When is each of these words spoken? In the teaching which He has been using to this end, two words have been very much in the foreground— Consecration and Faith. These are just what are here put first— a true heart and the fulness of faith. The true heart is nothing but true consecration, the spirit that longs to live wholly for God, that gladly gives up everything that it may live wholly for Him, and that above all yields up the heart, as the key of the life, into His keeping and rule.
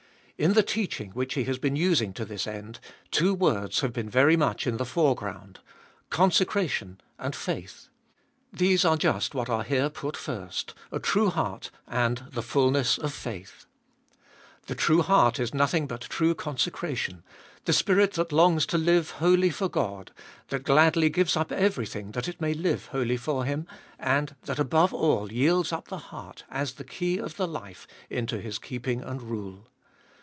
In 0.43 0.53
the 0.53 0.63
teaching 0.63 1.11
which 1.11 1.35
He 1.35 1.43
has 1.43 1.59
been 1.59 1.75
using 1.75 2.13
to 2.13 2.25
this 2.25 2.47
end, 2.47 2.79
two 3.11 3.31
words 3.31 3.81
have 3.81 3.93
been 3.93 4.09
very 4.09 4.35
much 4.35 4.65
in 4.65 4.77
the 4.77 4.85
foreground— 4.85 5.59
Consecration 6.19 6.99
and 7.19 7.35
Faith. 7.35 7.89
These 8.51 8.83
are 8.83 8.97
just 8.97 9.35
what 9.35 9.49
are 9.49 9.61
here 9.61 9.87
put 9.87 10.17
first— 10.17 10.73
a 10.91 10.97
true 10.97 11.29
heart 11.29 11.69
and 11.87 12.25
the 12.31 12.41
fulness 12.41 12.97
of 12.97 13.13
faith. 13.13 13.67
The 14.65 14.73
true 14.73 15.03
heart 15.03 15.39
is 15.39 15.53
nothing 15.53 15.85
but 15.85 16.01
true 16.01 16.33
consecration, 16.33 17.21
the 17.65 17.71
spirit 17.73 18.13
that 18.13 18.31
longs 18.31 18.65
to 18.65 18.79
live 18.79 19.11
wholly 19.11 19.51
for 19.51 19.69
God, 19.69 20.11
that 20.47 20.63
gladly 20.63 21.11
gives 21.11 21.37
up 21.37 21.51
everything 21.51 22.13
that 22.13 22.27
it 22.27 22.41
may 22.41 22.55
live 22.55 22.87
wholly 22.87 23.17
for 23.17 23.45
Him, 23.45 23.67
and 23.99 24.35
that 24.45 24.57
above 24.57 24.91
all 24.91 25.31
yields 25.31 25.71
up 25.71 25.89
the 25.89 25.99
heart, 26.09 26.45
as 26.49 26.73
the 26.73 26.83
key 26.83 27.19
of 27.19 27.37
the 27.37 27.47
life, 27.47 27.85
into 28.09 28.41
His 28.41 28.57
keeping 28.57 29.01
and 29.03 29.21
rule. 29.21 29.67